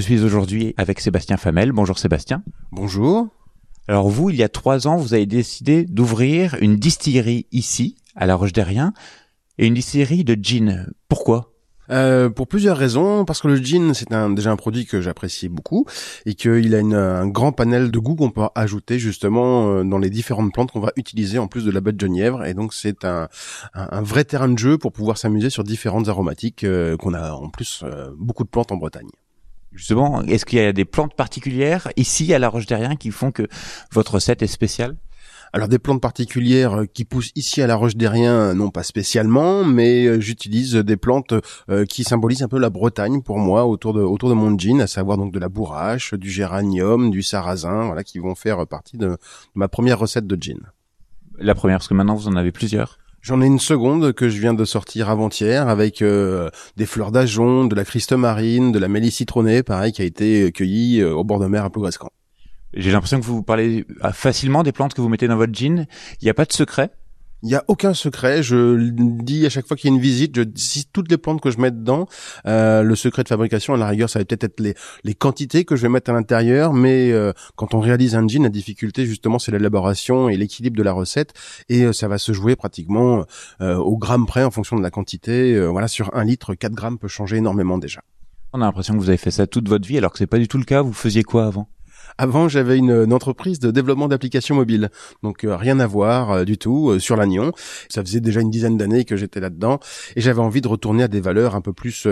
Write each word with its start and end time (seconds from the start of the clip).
je 0.00 0.04
suis 0.06 0.24
aujourd'hui 0.24 0.72
avec 0.78 0.98
Sébastien 0.98 1.36
Famel. 1.36 1.72
Bonjour 1.72 1.98
Sébastien. 1.98 2.42
Bonjour. 2.72 3.28
Alors 3.86 4.08
vous, 4.08 4.30
il 4.30 4.36
y 4.36 4.42
a 4.42 4.48
trois 4.48 4.86
ans, 4.86 4.96
vous 4.96 5.12
avez 5.12 5.26
décidé 5.26 5.84
d'ouvrir 5.84 6.56
une 6.62 6.76
distillerie 6.76 7.46
ici, 7.52 7.96
à 8.16 8.24
La 8.24 8.34
Roche 8.34 8.54
derrien 8.54 8.94
et 9.58 9.66
une 9.66 9.74
distillerie 9.74 10.24
de 10.24 10.38
gin. 10.40 10.90
Pourquoi? 11.10 11.52
Euh, 11.90 12.30
pour 12.30 12.48
plusieurs 12.48 12.78
raisons, 12.78 13.26
parce 13.26 13.42
que 13.42 13.48
le 13.48 13.56
gin 13.56 13.92
c'est 13.92 14.10
un, 14.14 14.30
déjà 14.30 14.50
un 14.50 14.56
produit 14.56 14.86
que 14.86 15.02
j'apprécie 15.02 15.50
beaucoup 15.50 15.84
et 16.24 16.34
qu'il 16.34 16.74
a 16.74 16.78
une, 16.78 16.94
un 16.94 17.26
grand 17.26 17.52
panel 17.52 17.90
de 17.90 17.98
goûts 17.98 18.16
qu'on 18.16 18.30
peut 18.30 18.48
ajouter 18.54 18.98
justement 18.98 19.70
euh, 19.70 19.84
dans 19.84 19.98
les 19.98 20.08
différentes 20.08 20.54
plantes 20.54 20.70
qu'on 20.72 20.80
va 20.80 20.92
utiliser 20.96 21.38
en 21.38 21.46
plus 21.46 21.66
de 21.66 21.70
la 21.70 21.82
baie 21.82 21.92
de 21.92 22.00
genièvre 22.00 22.46
et 22.46 22.54
donc 22.54 22.72
c'est 22.72 23.04
un, 23.04 23.28
un, 23.74 24.00
vrai 24.00 24.24
terrain 24.24 24.48
de 24.48 24.58
jeu 24.58 24.78
pour 24.78 24.92
pouvoir 24.92 25.18
s'amuser 25.18 25.50
sur 25.50 25.62
différentes 25.62 26.08
aromatiques 26.08 26.64
euh, 26.64 26.96
qu'on 26.96 27.12
a 27.12 27.32
en 27.32 27.50
plus 27.50 27.84
beaucoup 28.16 28.44
de 28.44 28.48
plantes 28.48 28.72
en 28.72 28.76
Bretagne. 28.76 29.10
Justement, 29.72 30.22
est-ce 30.22 30.44
qu'il 30.44 30.58
y 30.58 30.62
a 30.62 30.72
des 30.72 30.84
plantes 30.84 31.14
particulières 31.14 31.88
ici 31.96 32.34
à 32.34 32.38
La 32.38 32.48
Roche 32.48 32.66
derrien 32.66 32.96
qui 32.96 33.10
font 33.10 33.30
que 33.30 33.46
votre 33.92 34.14
recette 34.14 34.42
est 34.42 34.48
spéciale? 34.48 34.96
Alors 35.52 35.66
des 35.66 35.80
plantes 35.80 36.00
particulières 36.00 36.82
euh, 36.82 36.86
qui 36.86 37.04
poussent 37.04 37.32
ici 37.34 37.60
à 37.60 37.66
la 37.66 37.74
Roche 37.74 37.96
derrien 37.96 38.54
non 38.54 38.70
pas 38.70 38.84
spécialement, 38.84 39.64
mais 39.64 40.04
euh, 40.04 40.20
j'utilise 40.20 40.74
des 40.76 40.96
plantes 40.96 41.34
euh, 41.68 41.84
qui 41.84 42.04
symbolisent 42.04 42.42
un 42.42 42.48
peu 42.48 42.58
la 42.58 42.70
Bretagne 42.70 43.20
pour 43.20 43.38
moi 43.38 43.66
autour 43.66 43.92
de 43.92 44.00
autour 44.00 44.28
de 44.28 44.34
mon 44.34 44.56
gin, 44.56 44.80
à 44.80 44.86
savoir 44.86 45.18
donc 45.18 45.32
de 45.32 45.40
la 45.40 45.48
bourrache, 45.48 46.14
du 46.14 46.30
géranium, 46.30 47.10
du 47.10 47.22
sarrasin, 47.22 47.86
voilà, 47.86 48.04
qui 48.04 48.20
vont 48.20 48.36
faire 48.36 48.64
partie 48.66 48.96
de, 48.96 49.16
ma 49.54 49.66
première 49.66 49.98
recette 49.98 50.26
de 50.26 50.40
gin. 50.40 50.60
La 51.38 51.54
première, 51.56 51.78
parce 51.78 51.88
que 51.88 51.94
maintenant 51.94 52.14
vous 52.14 52.28
en 52.28 52.36
avez 52.36 52.52
plusieurs. 52.52 52.99
J'en 53.22 53.42
ai 53.42 53.46
une 53.46 53.58
seconde 53.58 54.12
que 54.12 54.28
je 54.28 54.40
viens 54.40 54.54
de 54.54 54.64
sortir 54.64 55.10
avant-hier 55.10 55.68
avec 55.68 56.02
des 56.02 56.86
fleurs 56.86 57.12
d'ajon, 57.12 57.66
de 57.66 57.74
la 57.74 57.84
christe 57.84 58.12
marine, 58.12 58.72
de 58.72 58.78
la 58.78 58.88
mélisse 58.88 59.16
citronnée, 59.16 59.62
pareil, 59.62 59.92
qui 59.92 60.00
a 60.00 60.06
été 60.06 60.50
cueillie 60.52 61.04
au 61.04 61.22
bord 61.22 61.38
de 61.38 61.46
mer 61.46 61.64
à 61.64 61.70
Plougrescan. 61.70 62.10
J'ai 62.72 62.92
l'impression 62.92 63.18
que 63.18 63.24
vous 63.24 63.42
parlez 63.42 63.84
ah, 64.00 64.12
facilement 64.12 64.62
des 64.62 64.72
plantes 64.72 64.94
que 64.94 65.00
vous 65.00 65.08
mettez 65.08 65.26
dans 65.26 65.36
votre 65.36 65.52
jean. 65.52 65.86
Il 66.20 66.24
n'y 66.24 66.30
a 66.30 66.34
pas 66.34 66.44
de 66.44 66.52
secret 66.52 66.90
il 67.42 67.48
n'y 67.48 67.54
a 67.54 67.64
aucun 67.68 67.94
secret. 67.94 68.42
Je 68.42 68.90
dis 68.90 69.46
à 69.46 69.50
chaque 69.50 69.66
fois 69.66 69.76
qu'il 69.76 69.90
y 69.90 69.92
a 69.92 69.96
une 69.96 70.02
visite, 70.02 70.36
je 70.36 70.42
dis 70.42 70.86
toutes 70.92 71.10
les 71.10 71.18
plantes 71.18 71.40
que 71.40 71.50
je 71.50 71.58
mets 71.58 71.70
dedans. 71.70 72.06
Euh, 72.46 72.82
le 72.82 72.94
secret 72.94 73.22
de 73.22 73.28
fabrication, 73.28 73.74
à 73.74 73.76
la 73.76 73.88
rigueur, 73.88 74.10
ça 74.10 74.18
va 74.18 74.24
peut-être 74.24 74.44
être 74.44 74.60
les, 74.60 74.74
les 75.04 75.14
quantités 75.14 75.64
que 75.64 75.76
je 75.76 75.82
vais 75.82 75.88
mettre 75.88 76.10
à 76.10 76.14
l'intérieur. 76.14 76.72
Mais 76.72 77.12
euh, 77.12 77.32
quand 77.56 77.74
on 77.74 77.80
réalise 77.80 78.14
un 78.14 78.26
jean, 78.28 78.42
la 78.42 78.48
difficulté 78.48 79.06
justement, 79.06 79.38
c'est 79.38 79.52
l'élaboration 79.52 80.28
et 80.28 80.36
l'équilibre 80.36 80.76
de 80.76 80.82
la 80.82 80.92
recette. 80.92 81.32
Et 81.68 81.84
euh, 81.84 81.92
ça 81.92 82.08
va 82.08 82.18
se 82.18 82.32
jouer 82.32 82.56
pratiquement 82.56 83.24
euh, 83.60 83.76
au 83.76 83.96
gramme 83.96 84.26
près 84.26 84.44
en 84.44 84.50
fonction 84.50 84.76
de 84.76 84.82
la 84.82 84.90
quantité. 84.90 85.58
voilà, 85.68 85.88
sur 85.88 86.14
un 86.14 86.24
litre, 86.24 86.54
4 86.54 86.72
grammes 86.72 86.98
peut 86.98 87.08
changer 87.08 87.36
énormément 87.36 87.78
déjà. 87.78 88.02
On 88.52 88.60
a 88.60 88.64
l'impression 88.64 88.94
que 88.94 88.98
vous 88.98 89.08
avez 89.08 89.16
fait 89.16 89.30
ça 89.30 89.46
toute 89.46 89.68
votre 89.68 89.86
vie, 89.86 89.96
alors 89.96 90.12
que 90.12 90.18
c'est 90.18 90.26
pas 90.26 90.38
du 90.38 90.48
tout 90.48 90.58
le 90.58 90.64
cas. 90.64 90.82
Vous 90.82 90.92
faisiez 90.92 91.22
quoi 91.22 91.46
avant? 91.46 91.68
Avant, 92.18 92.48
j'avais 92.48 92.78
une, 92.78 93.12
entreprise 93.12 93.58
de 93.58 93.70
développement 93.70 94.08
d'applications 94.08 94.54
mobiles, 94.54 94.90
donc 95.22 95.44
euh, 95.44 95.56
rien 95.56 95.80
à 95.80 95.86
voir 95.86 96.30
euh, 96.30 96.44
du 96.44 96.58
tout 96.58 96.90
euh, 96.90 96.98
sur 96.98 97.16
l'Agnon. 97.16 97.52
Ça 97.88 98.02
faisait 98.02 98.20
déjà 98.20 98.40
une 98.40 98.50
dizaine 98.50 98.76
d'années 98.76 99.04
que 99.04 99.16
j'étais 99.16 99.40
là-dedans. 99.40 99.80
Et 100.16 100.20
j'avais 100.20 100.40
envie 100.40 100.60
de 100.60 100.68
retourner 100.68 101.02
à 101.02 101.08
des 101.08 101.20
valeurs 101.20 101.54
un 101.54 101.60
peu 101.60 101.72
plus 101.72 102.06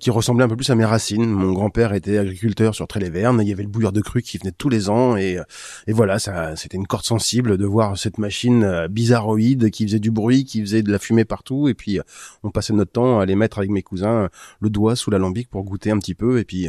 qui 0.00 0.10
ressemblaient 0.10 0.44
un 0.44 0.48
peu 0.48 0.56
plus 0.56 0.70
à 0.70 0.74
mes 0.74 0.84
racines. 0.84 1.26
Mon 1.26 1.52
grand-père 1.52 1.92
était 1.92 2.18
agriculteur 2.18 2.74
sur 2.74 2.86
Tréléverne, 2.86 3.40
il 3.42 3.48
y 3.48 3.52
avait 3.52 3.62
le 3.62 3.68
bouilleur 3.68 3.92
de 3.92 4.00
cru 4.00 4.22
qui 4.22 4.38
venait 4.38 4.52
tous 4.52 4.68
les 4.68 4.90
ans. 4.90 5.16
Et, 5.16 5.38
et 5.86 5.92
voilà, 5.92 6.18
ça 6.18 6.56
c'était 6.56 6.76
une 6.76 6.86
corde 6.86 7.04
sensible 7.04 7.56
de 7.56 7.66
voir 7.66 7.98
cette 7.98 8.18
machine 8.18 8.86
bizarroïde 8.88 9.70
qui 9.70 9.86
faisait 9.86 10.00
du 10.00 10.10
bruit, 10.10 10.44
qui 10.44 10.60
faisait 10.60 10.82
de 10.82 10.90
la 10.90 10.98
fumée 10.98 11.24
partout. 11.24 11.68
Et 11.68 11.74
puis 11.74 12.00
on 12.42 12.50
passait 12.50 12.72
notre 12.72 12.92
temps 12.92 13.20
à 13.20 13.22
aller 13.22 13.34
mettre 13.34 13.58
avec 13.58 13.70
mes 13.70 13.82
cousins 13.82 14.28
le 14.60 14.70
doigt 14.70 14.96
sous 14.96 15.10
l'alambic 15.10 15.48
pour 15.48 15.64
goûter 15.64 15.90
un 15.90 15.98
petit 15.98 16.14
peu. 16.14 16.38
Et 16.38 16.44
puis 16.44 16.68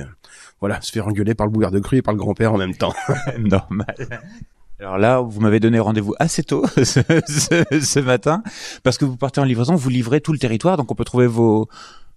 voilà, 0.60 0.82
se 0.82 0.92
faire 0.92 1.08
engueuler 1.08 1.36
par 1.36 1.48
le 1.48 1.52
bouilleur 1.52 1.72
de 1.72 1.80
cru 1.80 1.98
et 1.98 2.02
par 2.02 2.14
le 2.14 2.20
grand-père 2.20 2.48
en 2.53 2.58
même 2.58 2.75
temps. 2.75 2.94
Normal. 3.38 3.95
Alors 4.80 4.97
là, 4.97 5.19
vous 5.19 5.42
m'avez 5.42 5.59
donné 5.59 5.80
rendez-vous 5.80 6.16
assez 6.19 6.44
tôt 6.44 6.66
ce, 6.78 6.83
ce, 6.83 8.00
matin 8.00 8.43
parce 8.83 8.98
que 8.98 9.05
vous 9.05 9.17
partez 9.17 9.42
en 9.42 9.43
livraison, 9.43 9.76
vous 9.76 9.89
livrez 9.89 10.21
tout 10.21 10.32
le 10.32 10.39
territoire, 10.39 10.77
donc 10.77 10.92
on 10.92 10.95
peut 10.95 11.04
trouver 11.04 11.27
vos 11.27 11.67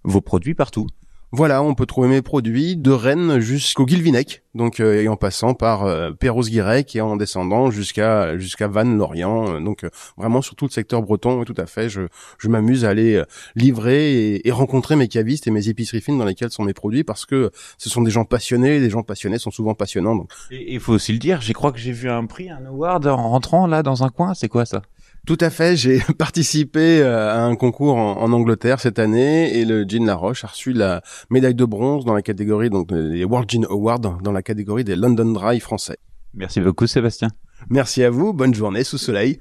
vos 0.03 0.21
produits 0.21 0.55
partout. 0.55 0.87
Voilà, 1.35 1.63
on 1.63 1.73
peut 1.73 1.87
trouver 1.87 2.09
mes 2.09 2.21
produits 2.21 2.75
de 2.75 2.91
Rennes 2.91 3.39
jusqu'au 3.39 3.87
Guilvinec, 3.87 4.43
donc 4.53 4.79
euh, 4.79 5.01
et 5.01 5.07
en 5.07 5.15
passant 5.15 5.55
par 5.55 5.83
euh, 5.83 6.11
Perros-Guirec 6.11 6.95
et 6.95 7.01
en 7.01 7.15
descendant 7.15 7.71
jusqu'à 7.71 8.37
jusqu'à 8.37 8.67
Vannes, 8.67 8.99
Lorient, 8.99 9.55
euh, 9.55 9.59
donc 9.59 9.83
euh, 9.83 9.89
vraiment 10.15 10.43
sur 10.43 10.55
tout 10.55 10.65
le 10.65 10.69
secteur 10.69 11.01
breton. 11.01 11.43
Tout 11.43 11.55
à 11.57 11.65
fait, 11.65 11.89
je, 11.89 12.01
je 12.37 12.49
m'amuse 12.49 12.85
à 12.85 12.89
aller 12.89 13.19
livrer 13.55 14.13
et, 14.13 14.47
et, 14.47 14.51
rencontrer 14.51 14.95
mes 14.95 15.07
cavistes 15.07 15.47
et 15.47 15.51
mes 15.51 15.69
épiceries 15.69 16.01
fines 16.01 16.19
dans 16.19 16.25
lesquelles 16.25 16.51
sont 16.51 16.65
mes 16.65 16.75
produits 16.75 17.03
parce 17.03 17.25
que 17.25 17.49
ce 17.79 17.89
sont 17.89 18.03
des 18.03 18.11
gens 18.11 18.25
passionnés, 18.25 18.79
les 18.79 18.91
gens 18.91 19.01
passionnés 19.01 19.39
sont 19.39 19.49
souvent 19.49 19.73
passionnants. 19.73 20.15
Donc. 20.15 20.29
Et 20.51 20.75
il 20.75 20.79
faut 20.79 20.93
aussi 20.93 21.13
le 21.13 21.17
dire, 21.17 21.41
je 21.41 21.51
crois 21.53 21.71
que 21.71 21.79
j'ai 21.79 21.93
vu 21.93 22.11
un 22.11 22.27
prix, 22.27 22.51
un 22.51 22.63
award 22.63 23.07
en 23.07 23.29
rentrant 23.31 23.65
là 23.65 23.81
dans 23.81 24.03
un 24.03 24.09
coin. 24.09 24.35
C'est 24.35 24.49
quoi 24.49 24.67
ça? 24.67 24.83
Tout 25.25 25.37
à 25.39 25.49
fait, 25.49 25.75
j'ai 25.75 25.99
participé 26.17 27.01
euh, 27.01 27.33
à 27.33 27.43
un 27.43 27.55
concours 27.55 27.95
en, 27.95 28.31
Angleterre 28.31 28.79
cette 28.79 28.99
année 28.99 29.57
et 29.57 29.65
le 29.65 29.83
Gin 29.83 30.05
La 30.05 30.15
Roche 30.15 30.43
a 30.43 30.47
reçu 30.47 30.73
la 30.73 31.01
médaille 31.29 31.55
de 31.55 31.65
bronze 31.65 32.05
dans 32.05 32.13
la 32.13 32.21
catégorie 32.21 32.69
donc 32.69 32.91
les 32.91 33.23
World 33.23 33.49
Gin 33.49 33.65
Awards 33.69 33.99
dans 33.99 34.31
la 34.31 34.41
catégorie 34.41 34.83
des 34.83 34.95
London 34.95 35.31
Dry 35.31 35.59
français. 35.59 35.97
Merci 36.33 36.61
beaucoup 36.61 36.87
Sébastien. 36.87 37.29
Merci 37.69 38.03
à 38.03 38.09
vous, 38.09 38.33
bonne 38.33 38.53
journée 38.53 38.83
sous 38.83 38.97
soleil. 38.97 39.39